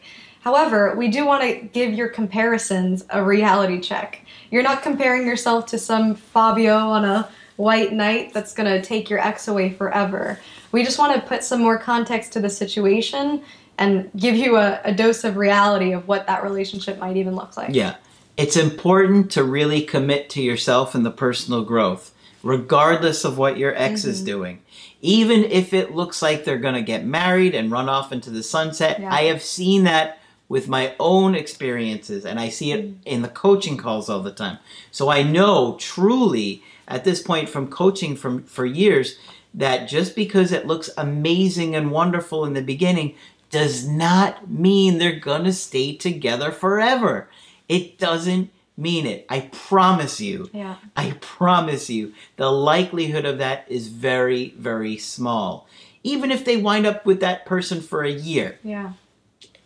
However, 0.51 0.95
we 0.95 1.09
do 1.09 1.27
want 1.27 1.43
to 1.43 1.57
give 1.57 1.93
your 1.93 2.07
comparisons 2.07 3.05
a 3.11 3.21
reality 3.21 3.81
check. 3.81 4.25
You're 4.53 4.63
not 4.63 4.81
comparing 4.81 5.27
yourself 5.27 5.67
to 5.67 5.79
some 5.79 6.15
Fabio 6.15 6.77
on 6.77 7.05
a 7.05 7.29
white 7.57 7.93
knight 7.93 8.33
that's 8.33 8.55
going 8.55 8.71
to 8.71 8.81
take 8.81 9.11
your 9.11 9.19
ex 9.19 9.49
away 9.49 9.71
forever. 9.71 10.39
We 10.71 10.85
just 10.85 11.01
want 11.01 11.21
to 11.21 11.29
put 11.29 11.43
some 11.43 11.61
more 11.61 11.79
context 11.81 12.33
to 12.35 12.41
the 12.41 12.49
situation 12.49 13.43
and 13.77 14.09
give 14.17 14.37
you 14.37 14.55
a, 14.57 14.81
a 14.85 14.95
dose 14.95 15.25
of 15.25 15.37
reality 15.37 15.91
of 15.91 16.07
what 16.07 16.29
that 16.29 16.45
relationship 16.45 17.01
might 17.01 17.17
even 17.17 17.35
look 17.35 17.57
like. 17.57 17.75
Yeah. 17.75 17.97
It's 18.37 18.57
important 18.57 19.33
to 19.33 19.43
really 19.43 19.83
commit 19.83 20.31
to 20.31 20.41
yourself 20.41 20.95
and 20.95 21.05
the 21.05 21.11
personal 21.11 21.65
growth, 21.65 22.15
regardless 22.45 23.25
of 23.25 23.37
what 23.37 23.59
your 23.59 23.75
ex 23.75 24.05
is 24.05 24.23
Mhm. 24.23 24.27
doing. 24.27 24.59
Even 25.03 25.43
if 25.43 25.75
it 25.75 25.97
looks 25.97 26.23
like 26.23 26.45
they're 26.45 26.57
going 26.57 26.75
to 26.75 26.83
get 26.83 27.05
married 27.05 27.53
and 27.57 27.73
run 27.73 27.89
off 27.89 28.13
into 28.13 28.31
the 28.31 28.45
sunset, 28.45 29.01
Yeah. 29.01 29.13
I 29.13 29.23
have 29.25 29.43
seen 29.43 29.83
that 29.83 30.21
with 30.49 30.69
my 30.69 30.95
own 31.01 31.35
experiences 31.35 32.25
and 32.25 32.39
I 32.39 32.49
see 32.49 32.73
it 32.73 32.85
mm. 32.87 32.97
in 33.05 33.23
the 33.23 33.29
coaching 33.29 33.77
calls 33.77 34.09
all 34.09 34.21
the 34.21 34.33
time. 34.33 34.59
So 34.91 35.09
I 35.09 35.23
know 35.23 35.77
truly 35.79 36.63
at 36.87 37.05
this 37.05 37.23
point 37.23 37.49
from 37.49 37.69
coaching 37.69 38.17
from 38.17 38.45
for 38.45 38.65
years 38.65 39.19
that 39.55 39.89
just 39.89 40.15
because 40.15 40.53
it 40.53 40.67
looks 40.67 40.91
amazing 40.97 41.75
and 41.75 41.91
wonderful 41.91 42.45
in 42.45 42.53
the 42.53 42.63
beginning 42.63 43.15
does 43.51 43.89
not 43.89 44.51
mean 44.51 44.99
they're 44.99 45.19
going 45.19 45.45
to 45.45 45.53
stay 45.53 45.97
together 45.97 46.51
forever. 46.51 47.29
It 47.69 47.99
doesn't 47.99 48.51
mean 48.77 49.07
it. 49.07 49.25
I 49.29 49.49
promise 49.53 50.21
you. 50.21 50.51
Yeah. 50.53 50.77
I 50.97 51.13
promise 51.21 51.89
you, 51.89 52.13
the 52.37 52.51
likelihood 52.51 53.25
of 53.25 53.39
that 53.39 53.65
is 53.69 53.89
very, 53.89 54.51
very 54.59 54.99
small. 54.99 55.67
Even 56.03 56.31
if 56.31 56.45
they 56.45 56.57
wind 56.57 56.87
up 56.87 57.07
with 57.07 57.21
that 57.21 57.47
person 57.47 57.81
for 57.81 58.05
a 58.05 58.11
year, 58.11 58.59
Yeah. 58.63 58.93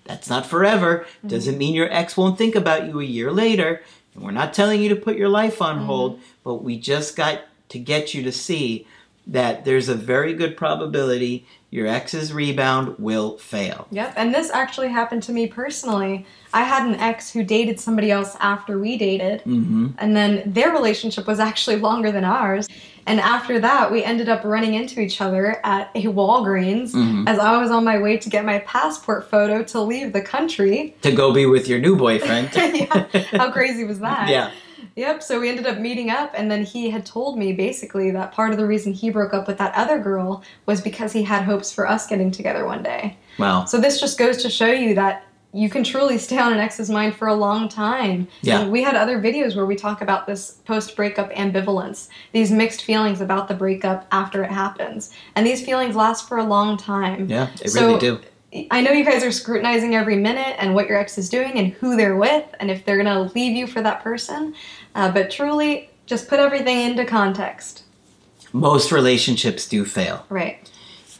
That's 0.04 0.28
not 0.30 0.46
forever. 0.46 1.06
Doesn't 1.26 1.58
mean 1.58 1.74
your 1.74 1.92
ex 1.92 2.16
won't 2.16 2.38
think 2.38 2.54
about 2.54 2.86
you 2.86 3.00
a 3.00 3.04
year 3.04 3.30
later. 3.32 3.82
And 4.14 4.24
we're 4.24 4.30
not 4.32 4.54
telling 4.54 4.82
you 4.82 4.88
to 4.88 4.96
put 4.96 5.16
your 5.16 5.28
life 5.28 5.62
on 5.62 5.80
Mhm. 5.80 5.86
hold, 5.86 6.20
but 6.44 6.56
we 6.64 6.78
just 6.78 7.16
got 7.16 7.42
to 7.68 7.78
get 7.78 8.14
you 8.14 8.22
to 8.24 8.32
see 8.32 8.86
that 9.30 9.64
there's 9.64 9.88
a 9.88 9.94
very 9.94 10.34
good 10.34 10.56
probability 10.56 11.46
your 11.72 11.86
ex's 11.86 12.32
rebound 12.32 12.96
will 12.98 13.38
fail. 13.38 13.86
Yep, 13.92 14.14
and 14.16 14.34
this 14.34 14.50
actually 14.50 14.88
happened 14.88 15.22
to 15.22 15.32
me 15.32 15.46
personally. 15.46 16.26
I 16.52 16.64
had 16.64 16.84
an 16.88 16.96
ex 16.96 17.32
who 17.32 17.44
dated 17.44 17.78
somebody 17.78 18.10
else 18.10 18.36
after 18.40 18.76
we 18.80 18.98
dated, 18.98 19.40
Mm-hmm. 19.44 19.90
and 19.98 20.16
then 20.16 20.42
their 20.46 20.72
relationship 20.72 21.28
was 21.28 21.38
actually 21.38 21.76
longer 21.76 22.10
than 22.10 22.24
ours. 22.24 22.66
And 23.06 23.20
after 23.20 23.60
that, 23.60 23.92
we 23.92 24.02
ended 24.02 24.28
up 24.28 24.42
running 24.44 24.74
into 24.74 25.00
each 25.00 25.20
other 25.20 25.60
at 25.64 25.90
a 25.94 26.02
Walgreens 26.06 26.90
Mhm. 26.92 27.28
as 27.28 27.38
I 27.38 27.56
was 27.62 27.70
on 27.70 27.84
my 27.84 27.98
way 27.98 28.16
to 28.16 28.28
get 28.28 28.44
my 28.44 28.58
passport 28.60 29.30
photo 29.30 29.62
to 29.62 29.80
leave 29.80 30.12
the 30.12 30.22
country. 30.22 30.96
To 31.02 31.12
go 31.12 31.32
be 31.32 31.46
with 31.46 31.68
your 31.68 31.78
new 31.78 31.94
boyfriend. 31.94 32.50
yeah, 32.54 33.06
how 33.30 33.52
crazy 33.58 33.84
was 33.84 34.00
that? 34.00 34.28
yeah. 34.28 34.50
Yep, 34.96 35.22
so 35.22 35.40
we 35.40 35.48
ended 35.48 35.66
up 35.66 35.78
meeting 35.78 36.10
up, 36.10 36.32
and 36.34 36.50
then 36.50 36.64
he 36.64 36.90
had 36.90 37.04
told 37.06 37.38
me 37.38 37.52
basically 37.52 38.10
that 38.10 38.32
part 38.32 38.50
of 38.52 38.56
the 38.58 38.66
reason 38.66 38.92
he 38.92 39.10
broke 39.10 39.32
up 39.34 39.46
with 39.46 39.58
that 39.58 39.74
other 39.74 39.98
girl 39.98 40.42
was 40.66 40.80
because 40.80 41.12
he 41.12 41.22
had 41.22 41.42
hopes 41.44 41.72
for 41.72 41.86
us 41.88 42.06
getting 42.06 42.30
together 42.30 42.64
one 42.66 42.82
day. 42.82 43.16
Wow. 43.38 43.64
So 43.64 43.80
this 43.80 44.00
just 44.00 44.18
goes 44.18 44.42
to 44.42 44.50
show 44.50 44.70
you 44.70 44.94
that 44.94 45.24
you 45.52 45.68
can 45.68 45.82
truly 45.82 46.16
stay 46.16 46.38
on 46.38 46.52
an 46.52 46.60
ex's 46.60 46.88
mind 46.88 47.16
for 47.16 47.26
a 47.26 47.34
long 47.34 47.68
time. 47.68 48.28
Yeah. 48.42 48.60
And 48.60 48.70
we 48.70 48.82
had 48.84 48.94
other 48.94 49.20
videos 49.20 49.56
where 49.56 49.66
we 49.66 49.74
talk 49.74 50.00
about 50.00 50.26
this 50.26 50.52
post 50.64 50.94
breakup 50.94 51.32
ambivalence, 51.32 52.08
these 52.30 52.52
mixed 52.52 52.82
feelings 52.84 53.20
about 53.20 53.48
the 53.48 53.54
breakup 53.54 54.06
after 54.12 54.44
it 54.44 54.50
happens. 54.52 55.10
And 55.34 55.44
these 55.44 55.64
feelings 55.64 55.96
last 55.96 56.28
for 56.28 56.38
a 56.38 56.44
long 56.44 56.76
time. 56.76 57.28
Yeah, 57.28 57.48
they 57.60 57.68
So- 57.68 57.86
really 57.86 57.98
do. 57.98 58.20
I 58.70 58.80
know 58.80 58.90
you 58.90 59.04
guys 59.04 59.22
are 59.22 59.30
scrutinizing 59.30 59.94
every 59.94 60.16
minute 60.16 60.56
and 60.58 60.74
what 60.74 60.88
your 60.88 60.98
ex 60.98 61.16
is 61.18 61.28
doing 61.28 61.52
and 61.52 61.72
who 61.74 61.96
they're 61.96 62.16
with 62.16 62.44
and 62.58 62.70
if 62.70 62.84
they're 62.84 63.02
going 63.02 63.06
to 63.06 63.32
leave 63.34 63.56
you 63.56 63.66
for 63.66 63.80
that 63.82 64.02
person. 64.02 64.54
Uh, 64.94 65.10
but 65.10 65.30
truly, 65.30 65.90
just 66.06 66.28
put 66.28 66.40
everything 66.40 66.80
into 66.80 67.04
context. 67.04 67.84
Most 68.52 68.90
relationships 68.90 69.68
do 69.68 69.84
fail. 69.84 70.26
Right. 70.28 70.68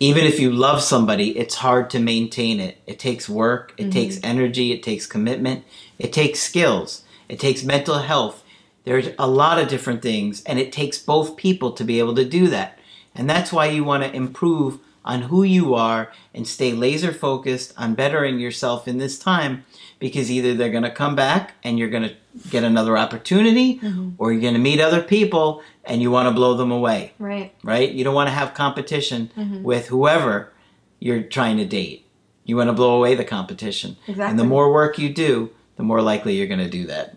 Even 0.01 0.25
if 0.25 0.41
you 0.41 0.51
love 0.51 0.83
somebody, 0.83 1.39
it's 1.39 1.57
hard 1.57 1.91
to 1.91 2.01
maintain 2.01 2.59
it. 2.59 2.79
It 2.87 2.99
takes 2.99 3.29
work, 3.29 3.75
it 3.77 3.89
Mhm. 3.89 3.93
takes 3.93 4.19
energy, 4.25 4.73
it 4.73 4.83
takes 4.83 5.07
commitment, 5.07 5.63
it 5.99 6.13
takes 6.13 6.41
skills, 6.41 7.03
it 7.29 7.39
takes 7.39 7.63
mental 7.63 7.99
health. 7.99 8.43
There's 8.85 9.11
a 9.19 9.29
lot 9.29 9.61
of 9.61 9.69
different 9.69 10.03
things, 10.03 10.43
and 10.45 10.59
it 10.59 10.73
takes 10.73 10.99
both 10.99 11.37
people 11.37 11.71
to 11.73 11.85
be 11.85 11.99
able 12.01 12.15
to 12.15 12.25
do 12.25 12.49
that. 12.49 12.79
And 13.15 13.29
that's 13.29 13.53
why 13.53 13.67
you 13.67 13.85
want 13.85 14.03
to 14.03 14.13
improve 14.13 14.79
on 15.05 15.23
who 15.23 15.43
you 15.43 15.75
are 15.75 16.13
and 16.35 16.47
stay 16.47 16.73
laser 16.73 17.13
focused 17.13 17.73
on 17.77 17.95
bettering 17.95 18.39
yourself 18.39 18.87
in 18.87 18.99
this 18.99 19.19
time 19.19 19.65
because 19.99 20.31
either 20.31 20.55
they're 20.55 20.71
going 20.71 20.83
to 20.83 20.91
come 20.91 21.15
back 21.17 21.55
and 21.65 21.79
you're 21.79 21.89
going 21.89 22.03
to 22.09 22.15
get 22.51 22.63
another 22.65 22.97
opportunity 22.99 23.79
Mhm. 23.79 24.15
or 24.19 24.33
you're 24.33 24.41
going 24.43 24.55
to 24.55 24.61
meet 24.61 24.81
other 24.81 25.03
people 25.03 25.63
and 25.85 26.01
you 26.03 26.11
want 26.11 26.29
to 26.29 26.35
blow 26.35 26.55
them 26.55 26.71
away 26.71 27.13
Right. 27.19 27.53
right? 27.63 27.91
You 27.91 28.05
don't 28.05 28.15
want 28.15 28.29
to 28.29 28.35
have 28.35 28.55
competition 28.55 29.31
Mhm. 29.37 29.63
with 29.63 29.89
whoever 29.89 30.53
you're 31.01 31.23
trying 31.23 31.57
to 31.57 31.65
date. 31.65 32.07
You 32.45 32.57
want 32.57 32.69
to 32.69 32.73
blow 32.75 32.95
away 32.97 33.15
the 33.15 33.25
competition. 33.25 33.97
Exactly. 34.07 34.31
And 34.31 34.39
the 34.39 34.45
more 34.45 34.73
work 34.73 34.99
you 34.99 35.09
do, 35.09 35.51
the 35.77 35.83
more 35.83 36.03
likely 36.03 36.37
you're 36.37 36.47
going 36.47 36.61
to 36.61 36.69
do 36.69 36.87
that. 36.87 37.17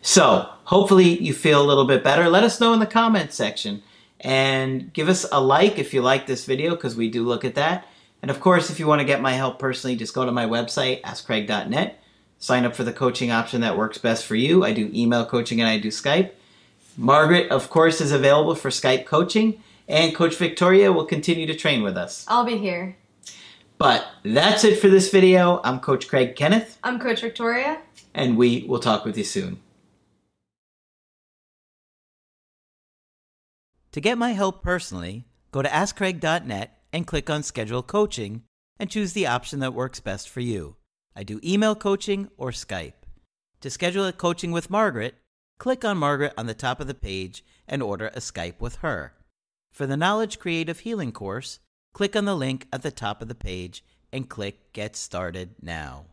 So, 0.00 0.48
hopefully, 0.64 1.18
you 1.22 1.32
feel 1.34 1.60
a 1.60 1.66
little 1.66 1.84
bit 1.84 2.02
better. 2.04 2.28
Let 2.28 2.44
us 2.44 2.60
know 2.60 2.72
in 2.72 2.80
the 2.80 2.86
comments 2.86 3.36
section 3.36 3.82
and 4.20 4.92
give 4.92 5.08
us 5.08 5.26
a 5.30 5.40
like 5.40 5.78
if 5.78 5.94
you 5.94 6.02
like 6.02 6.26
this 6.26 6.44
video 6.44 6.74
because 6.74 6.96
we 6.96 7.08
do 7.10 7.24
look 7.24 7.44
at 7.44 7.54
that. 7.54 7.86
And 8.20 8.30
of 8.30 8.40
course, 8.40 8.68
if 8.70 8.80
you 8.80 8.86
want 8.86 9.00
to 9.00 9.04
get 9.04 9.20
my 9.20 9.32
help 9.32 9.58
personally, 9.58 9.96
just 9.96 10.14
go 10.14 10.24
to 10.24 10.32
my 10.32 10.44
website, 10.46 11.00
askcraig.net. 11.02 12.00
Sign 12.40 12.64
up 12.64 12.74
for 12.74 12.84
the 12.84 12.92
coaching 12.92 13.30
option 13.30 13.60
that 13.62 13.76
works 13.76 13.98
best 13.98 14.24
for 14.24 14.34
you. 14.34 14.64
I 14.64 14.72
do 14.72 14.90
email 14.94 15.24
coaching 15.24 15.60
and 15.60 15.68
I 15.68 15.78
do 15.78 15.88
Skype. 15.88 16.30
Margaret, 16.96 17.50
of 17.50 17.70
course, 17.70 18.00
is 18.00 18.10
available 18.12 18.56
for 18.56 18.70
Skype 18.70 19.06
coaching, 19.06 19.62
and 19.86 20.14
Coach 20.14 20.34
Victoria 20.36 20.92
will 20.92 21.04
continue 21.06 21.46
to 21.46 21.54
train 21.54 21.82
with 21.82 21.96
us. 21.96 22.24
I'll 22.28 22.44
be 22.44 22.58
here. 22.58 22.96
But 23.76 24.04
that's 24.24 24.64
it 24.64 24.80
for 24.80 24.88
this 24.88 25.10
video. 25.10 25.60
I'm 25.62 25.78
Coach 25.78 26.08
Craig 26.08 26.34
Kenneth, 26.34 26.76
I'm 26.82 26.98
Coach 26.98 27.20
Victoria. 27.20 27.78
and 28.14 28.36
we 28.36 28.64
will 28.68 28.80
talk 28.80 29.04
with 29.04 29.16
you 29.16 29.22
soon. 29.22 29.60
To 33.92 34.00
get 34.00 34.18
my 34.18 34.32
help 34.32 34.62
personally, 34.62 35.24
go 35.50 35.62
to 35.62 35.68
AskCraig.net 35.68 36.78
and 36.92 37.06
click 37.06 37.30
on 37.30 37.42
Schedule 37.42 37.82
Coaching 37.82 38.42
and 38.78 38.90
choose 38.90 39.12
the 39.12 39.26
option 39.26 39.60
that 39.60 39.74
works 39.74 40.00
best 40.00 40.28
for 40.28 40.40
you. 40.40 40.76
I 41.16 41.22
do 41.22 41.40
email 41.42 41.74
coaching 41.74 42.28
or 42.36 42.50
Skype. 42.50 42.92
To 43.62 43.70
schedule 43.70 44.04
a 44.04 44.12
coaching 44.12 44.52
with 44.52 44.70
Margaret, 44.70 45.16
click 45.58 45.84
on 45.84 45.98
Margaret 45.98 46.32
on 46.38 46.46
the 46.46 46.54
top 46.54 46.80
of 46.80 46.86
the 46.86 46.94
page 46.94 47.44
and 47.66 47.82
order 47.82 48.08
a 48.08 48.20
Skype 48.20 48.60
with 48.60 48.76
her. 48.76 49.14
For 49.72 49.86
the 49.86 49.96
Knowledge 49.96 50.38
Creative 50.38 50.78
Healing 50.78 51.12
course, 51.12 51.58
click 51.92 52.14
on 52.14 52.24
the 52.24 52.36
link 52.36 52.68
at 52.72 52.82
the 52.82 52.92
top 52.92 53.20
of 53.20 53.28
the 53.28 53.34
page 53.34 53.84
and 54.12 54.28
click 54.28 54.72
Get 54.72 54.96
Started 54.96 55.56
Now. 55.60 56.06